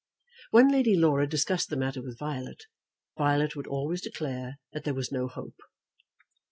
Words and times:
When 0.49 0.71
Lady 0.71 0.95
Laura 0.95 1.27
discussed 1.27 1.69
the 1.69 1.77
matter 1.77 2.01
with 2.01 2.17
Violet, 2.17 2.65
Violet 3.19 3.55
would 3.55 3.67
always 3.67 4.01
declare 4.01 4.57
that 4.73 4.83
there 4.83 4.95
was 4.95 5.11
no 5.11 5.27
hope. 5.27 5.59